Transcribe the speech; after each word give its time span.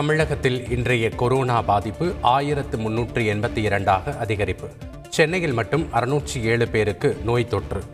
தமிழகத்தில் 0.00 0.70
இன்றைய 0.70 1.08
கொரோனா 1.08 1.62
பாதிப்பு 1.62 2.14
ஆயிரத்து 2.20 2.78
முன்னூற்று 2.78 3.22
எண்பத்தி 3.22 3.56
இரண்டாக 3.56 4.16
அதிகரிப்பு. 4.24 4.68
சென்னையில் 5.08 5.52
மட்டும் 5.52 5.88
அறுநூற்றி 5.94 6.42
ஏழு 6.42 6.68
பேருக்கு 6.68 7.16
நோய் 7.24 7.48
தொற்று. 7.48 7.84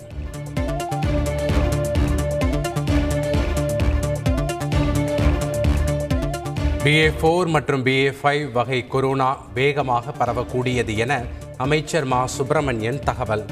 பிஏ 6.85 7.13
ஃபோர் 7.21 7.47
மற்றும் 7.47 7.87
பிஏ 7.87 8.15
ஃபைவ் 8.23 8.53
வகை 8.53 8.87
கொரோனா 8.87 9.39
வேகமாக 9.55 10.13
பரவக்கூடியது 10.13 10.97
என 10.97 11.23
அமைச்சர் 11.57 12.05
மா. 12.05 12.27
சுப்பிரமணியன் 12.27 13.01
தகவல். 13.01 13.45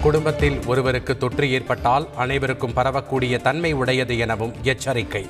குடும்பத்தில் 0.00 0.58
ஒருவருக்கு 0.66 1.16
தொற்று 1.16 1.52
ஏற்பட்டால் 1.52 2.08
அனைவருக்கும் 2.16 2.76
பரவக்கூடிய 2.76 3.42
தன்மை 3.42 3.72
உடையது 3.72 4.18
எனவும் 4.18 4.52
எச்சரிக்கை. 4.62 5.26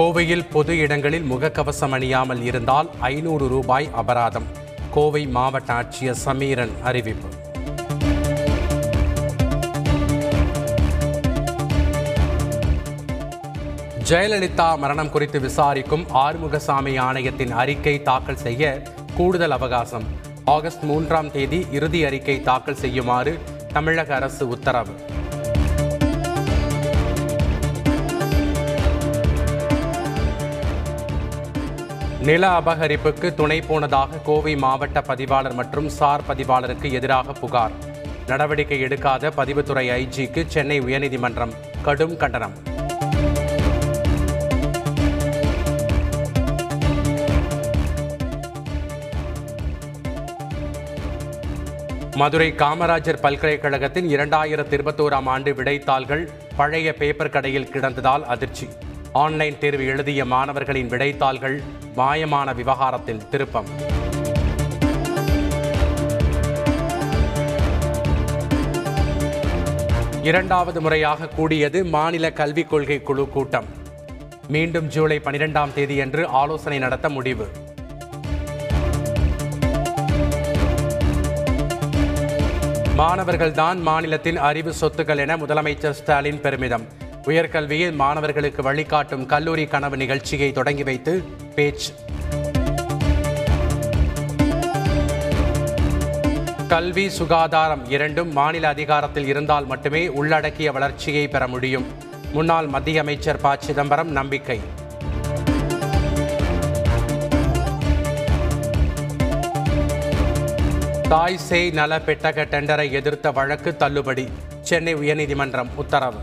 கோவையில் 0.00 0.50
பொது 0.50 0.78
இடங்களில் 0.78 1.30
முகக்கவசம் 1.30 1.94
அணியாமல் 1.96 2.42
இருந்தால் 2.42 2.90
ஐநூறு 2.98 3.48
ரூபாய் 3.48 3.88
அபராதம். 3.92 4.46
கோவை 4.90 5.26
மாவட்ட 5.26 5.72
ஆட்சியர் 5.72 6.16
சமீரன் 6.24 6.70
அறிவிப்பு. 6.82 7.28
ஜெயலலிதா 14.08 14.78
மரணம் 14.78 15.10
குறித்து 15.10 15.40
விசாரிக்கும் 15.40 16.06
ஆறுமுகசாமி 16.14 17.00
ஆணையத்தின் 17.00 17.50
அறிக்கை 17.50 18.02
தாக்கல் 18.02 18.36
செய்ய 18.36 18.82
கூடுதல் 19.16 19.50
அவகாசம். 19.50 20.04
ஆகஸ்ட் 20.44 20.82
மூன்றாம் 20.82 21.30
தேதி 21.30 21.66
இறுதி 21.72 22.04
அறிக்கை 22.04 22.42
தாக்கல் 22.42 22.76
செய்யுமாறு 22.76 23.38
தமிழக 23.72 24.14
அரசு 24.14 24.48
உத்தரவு. 24.48 25.18
நில 32.22 32.48
அபகரிப்புக்கு 32.48 33.34
துணை 33.34 33.60
போனதாக 33.60 34.16
கோவை 34.24 34.56
மாவட்ட 34.56 35.00
பதிவாளர் 35.00 35.54
மற்றும் 35.54 35.88
சார் 35.88 36.20
பதிவாளருக்கு 36.28 36.90
எதிராக 36.90 37.32
புகார். 37.32 37.70
நடவடிக்கை 38.26 38.82
எடுக்காத 38.82 39.30
பதிவுத்துறை 39.36 39.84
ஐஜிக்கு 39.90 40.46
சென்னை 40.46 40.80
உயர்நீதிமன்றம் 40.80 41.54
கடும் 41.82 42.16
கண்டனம். 42.16 42.52
மதுரை 52.16 52.52
காமராஜர் 52.52 53.20
பல்கலைக்கழகத்தின் 53.20 54.08
இரண்டாயிரத்தி 54.16 54.76
இருபத்தோராம் 54.76 55.24
ஆண்டு 55.24 55.52
விடைத்தாள்கள் 55.52 56.28
பழைய 56.56 56.94
பேப்பர் 56.94 57.30
கடையில் 57.30 57.70
கிடந்ததால் 57.72 58.22
அதிர்ச்சி. 58.22 58.68
ஆன்லைன் 59.12 59.58
தேர்வு 59.58 59.86
எழுதிய 59.86 60.24
மாணவர்களின் 60.24 60.88
விடைத்தாள்கள் 60.88 61.62
மாயமான 61.96 62.54
விவகாரத்தில் 62.54 63.28
திருப்பம். 63.28 63.66
இரண்டாவது 70.22 70.80
முறையாக 70.80 71.28
கூடியது 71.28 71.84
மாநில 71.84 72.32
கல்விக் 72.32 72.68
கொள்கை 72.68 73.02
குழு 73.02 73.28
கூட்டம். 73.28 73.64
மீண்டும் 74.48 74.86
ஜூலை 74.86 75.20
பனிரெண்டாம் 75.24 75.72
தேதியன்று 75.72 76.26
ஆலோசனை 76.26 76.78
நடத்த 76.78 77.08
முடிவு. 77.08 77.48
மாணவர்கள்தான் 82.98 83.80
மாநிலத்தின் 83.80 84.36
அறிவு 84.36 84.74
சொத்துக்கள் 84.80 85.18
என 85.18 85.36
முதலமைச்சர் 85.36 85.90
ஸ்டாலின் 85.90 86.40
பெருமிதம். 86.40 87.08
உயர்கல்வியில் 87.26 87.92
மாணவர்களுக்கு 87.92 88.62
வழிகாட்டும் 88.62 89.26
கல்லூரி 89.26 89.66
கனவு 89.66 89.96
நிகழ்ச்சியை 89.96 90.52
தொடங்கி 90.52 90.82
வைத்து 90.82 91.24
பேச்சு. 91.54 91.92
கல்வி 96.68 97.08
சுகாதாரம் 97.08 97.90
இரண்டும் 97.90 98.32
மாநில 98.32 98.68
அதிகாரத்தில் 98.68 99.26
இருந்தால் 99.26 99.66
மட்டுமே 99.66 100.08
உள்ளடக்கிய 100.08 100.72
வளர்ச்சியை 100.72 101.28
பெற 101.28 101.46
முடியும். 101.46 101.86
முன்னாள் 102.32 102.66
மத்திய 102.66 103.00
அமைச்சர் 103.00 103.40
ப. 103.40 103.56
சிதம்பரம் 103.56 104.10
நம்பிக்கை. 104.10 104.60
தாய் 111.08 111.38
சேய் 111.38 111.70
நல 111.70 111.98
பெட்டக 111.98 112.44
டெண்டரை 112.44 112.90
எதிர்த்த 112.90 113.30
வழக்கு 113.30 113.76
தள்ளுபடி. 113.76 114.28
சென்னை 114.60 114.94
உயர்நீதிமன்றம் 114.94 115.68
உத்தரவு. 115.74 116.18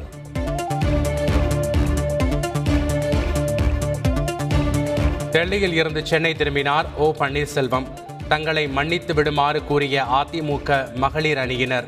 டெல்லியில் 5.37 5.73
இருந்து 5.73 6.05
சென்னை 6.05 6.33
திரும்பினார் 6.33 6.85
ஓ 6.95 7.13
பன்னீர்செல்வம். 7.19 7.87
தங்களை 8.27 8.67
மன்னித்து 8.67 9.13
விடுமாறு 9.13 9.63
கூறிய 9.63 10.03
அதிமுக 10.03 10.93
மகளிர் 10.93 11.37
அணியினர். 11.37 11.85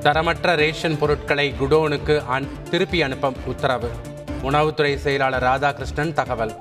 தரமற்ற 0.00 0.54
ரேஷன் 0.54 0.98
பொருட்களை 0.98 1.54
குடோனுக்கு 1.60 2.26
அன்- 2.26 2.62
திருப்பி 2.70 3.02
அனுப்ப 3.02 3.32
உத்தரவு. 3.44 3.90
உணவுத்துறை 4.42 4.96
செயலாளர் 4.96 5.42
ராதாகிருஷ்ணன் 5.42 6.12
தகவல். 6.12 6.54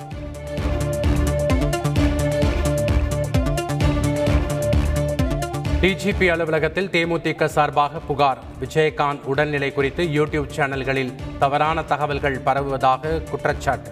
டிஜிபி 5.82 6.32
அலுவலகத்தில் 6.32 6.88
தேமுதிக 6.88 7.46
சார்பாக 7.46 8.00
புகார். 8.00 8.38
விஜயகாந்த் 8.62 9.22
உடல்நிலை 9.24 9.74
குறித்து 9.74 10.04
யூடியூப் 10.04 10.50
சேனல்களில் 10.56 11.14
தவறான 11.40 11.84
தகவல்கள் 11.84 12.40
பரவுவதாக 12.40 13.20
குற்றச்சாட்டு. 13.20 13.92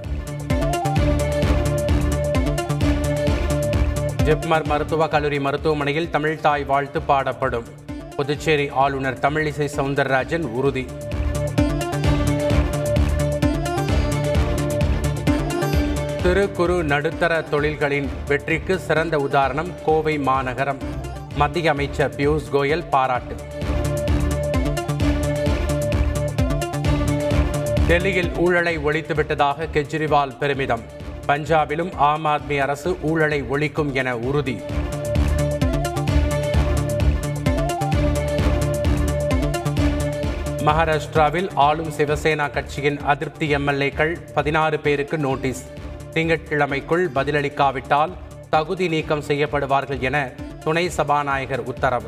ஜிப்மர் 4.23 4.63
மருத்துவக் 4.63 5.11
கல்லூரி 5.11 5.39
மருத்துவமனையில் 5.39 6.09
தமிழ்தாய் 6.11 6.65
வாழ்த்து 6.65 7.01
பாடப்படும். 7.07 7.63
புதுச்சேரி 8.15 8.69
ஆளுநர் 8.69 9.19
தமிழிசை 9.19 9.69
சவுந்தரராஜன் 9.75 10.41
உறுதி. 10.41 10.85
சிறு 16.21 16.51
குறு 16.51 16.83
நடுத்தர 16.83 17.41
தொழில்களின் 17.41 18.09
வெற்றிக்கு 18.27 18.79
சிறந்த 18.79 19.17
உதாரணம் 19.17 19.71
கோவை 19.85 20.17
மாநகரம். 20.17 21.05
மத்திய 21.39 21.69
அமைச்சர் 21.71 22.15
பியூஷ் 22.15 22.47
கோயல் 22.51 22.89
பாராட்டு. 22.89 23.35
டெல்லியில் 27.87 28.31
ஊழலை 28.37 28.77
ஒழித்துவிட்டதாக 28.77 29.67
கெஜ்ரிவால் 29.73 30.37
பெருமிதம். 30.37 30.83
பஞ்சாபிலும் 31.27 31.93
ஆம் 31.95 32.25
ஆத்மி 32.25 32.59
அரசு 32.59 32.97
ஊழலை 33.01 33.43
ஒழிக்கும் 33.43 33.93
என 33.93 34.17
உறுதி. 34.17 34.61
மகாராஷ்டிராவில் 40.65 41.49
ஆளும் 41.55 41.91
சிவசேனா 41.97 42.51
கட்சியின் 42.51 42.99
அதிருப்தி 43.01 43.55
எம்எல்ஏக்கள் 43.55 44.15
பதினாறு 44.33 44.79
பேருக்கு 44.79 45.17
நோட்டீஸ். 45.17 45.63
திங்கட்கிழமைக்குள் 46.13 47.05
பதிலளிக்காவிட்டால் 47.15 48.11
தகுதி 48.49 48.87
நீக்கம் 48.87 49.23
செய்யப்படுவார்கள் 49.27 49.99
என 49.99 50.33
துணை 50.67 50.89
சபாநாயகர் 50.89 51.59
உத்தரவு. 51.59 52.07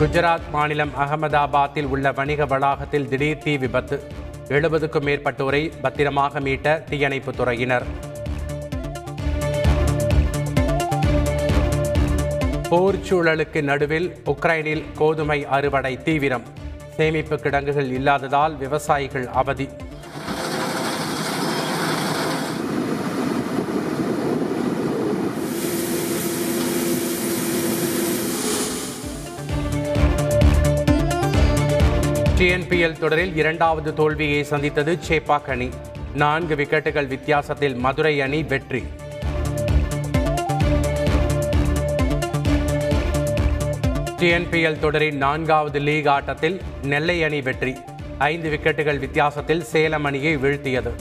குஜராத் 0.00 0.50
மாநிலம் 0.52 0.90
அகமதாபாத்தில் 0.98 1.84
உள்ள 1.84 2.12
வணிக 2.12 2.46
வளாகத்தில் 2.46 3.08
திடீர் 3.08 3.38
தீ 3.38 3.56
விபத்து. 3.56 4.02
எழுபதுக்கும் 4.48 5.04
மேற்பட்டோரை 5.06 5.72
பத்திரமாக 5.82 6.40
மீட்ட 6.40 6.84
தீயணைப்புத் 6.84 7.40
துறையினர். 7.40 7.82
போர் 12.68 12.96
சூழலுக்கு 12.96 13.62
நடுவில் 13.62 14.22
உக்ரைனில் 14.26 14.84
கோதுமை 14.98 15.46
அறுவடை 15.46 16.02
தீவிரம். 16.02 16.42
சேமிப்பு 16.96 17.36
கிடங்குகள் 17.36 17.90
இல்லாததால் 17.90 18.56
விவசாயிகள் 18.56 19.28
அவதி. 19.28 19.68
டிஎன்பிஎல் 32.40 32.98
தொடரில் 32.98 33.36
இரண்டாவது 33.36 33.94
தோல்வியை 33.94 34.44
சந்தித்தது 34.44 34.98
சேப்பாக் 35.08 35.48
அணி. 35.48 35.68
நான்கு 36.14 36.54
விக்கெட்டுகள் 36.54 37.06
வித்தியாசத்தில் 37.06 37.74
மதுரை 37.74 38.20
அணி 38.20 38.42
வெற்றி. 38.42 38.84
டிஎன்பிஎல் 44.18 44.78
தொடரின் 44.78 45.16
நான்காவது 45.16 45.78
லீக் 45.78 46.08
ஆட்டத்தில் 46.08 46.60
நெல்லை 46.82 47.22
அணி 47.22 47.42
வெற்றி. 47.42 47.76
ஐந்து 48.18 48.50
விக்கெட்டுகள் 48.50 48.98
வித்தியாசத்தில் 48.98 49.62
சேலம் 49.62 50.04
அணியை 50.04 50.36
வீழ்த்தியது. 50.36 50.92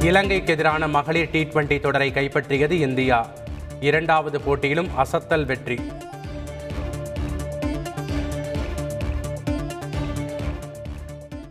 இலங்கைக்கு 0.00 0.52
எதிரான 0.52 0.88
மகளிர் 0.88 1.30
டி 1.30 1.44
டுவெண்டி 1.44 1.80
தொடரை 1.80 2.10
கைப்பற்றியது 2.10 2.70
இந்தியா. 2.70 3.30
இரண்டாவது 3.80 4.40
போட்டியிலும் 4.40 4.90
அசத்தல் 4.96 5.46
வெற்றி. 5.46 5.78